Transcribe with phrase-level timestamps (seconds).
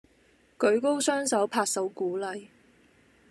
[0.57, 2.47] 舉高雙手拍手鼓勵